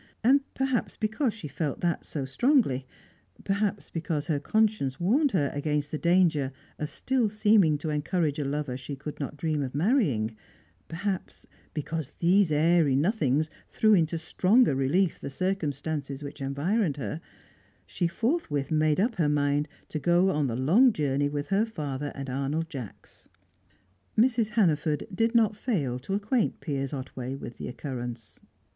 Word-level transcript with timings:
And 0.23 0.41
perhaps 0.55 0.97
because 0.97 1.31
she 1.31 1.47
felt 1.47 1.81
that 1.81 2.07
so 2.07 2.25
strongly, 2.25 2.87
perhaps 3.43 3.91
because 3.91 4.25
her 4.25 4.39
conscience 4.39 4.99
warned 4.99 5.31
her 5.33 5.51
against 5.53 5.91
the 5.91 5.99
danger 5.99 6.51
of 6.79 6.89
still 6.89 7.29
seeming 7.29 7.77
to 7.77 7.91
encourage 7.91 8.39
a 8.39 8.43
lover 8.43 8.75
she 8.77 8.95
could 8.95 9.19
not 9.19 9.37
dream 9.37 9.61
of 9.61 9.75
marrying, 9.75 10.35
perhaps 10.87 11.45
because 11.75 12.13
these 12.17 12.51
airy 12.51 12.95
nothings 12.95 13.47
threw 13.69 13.93
into 13.93 14.17
stronger 14.17 14.73
relief 14.73 15.19
the 15.19 15.29
circumstances 15.29 16.23
which 16.23 16.41
environed 16.41 16.97
her, 16.97 17.21
she 17.85 18.07
forthwith 18.07 18.71
made 18.71 18.99
up 18.99 19.17
her 19.17 19.29
mind 19.29 19.67
to 19.89 19.99
go 19.99 20.31
on 20.31 20.47
the 20.47 20.55
long 20.55 20.91
journey 20.91 21.29
with 21.29 21.49
her 21.49 21.63
father 21.63 22.11
and 22.15 22.27
Arnold 22.27 22.71
Jacks. 22.71 23.29
Mrs. 24.17 24.49
Hannaford 24.57 25.05
did 25.13 25.35
not 25.35 25.55
fail 25.55 25.99
to 25.99 26.15
acquaint 26.15 26.59
Piers 26.59 26.91
Otway 26.91 27.35
with 27.35 27.57
the 27.59 27.67
occurrence. 27.67 28.39